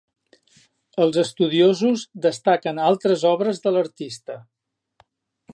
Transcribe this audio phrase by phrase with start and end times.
[1.05, 4.43] Els estudiosos destaquen altres obres de l'artista.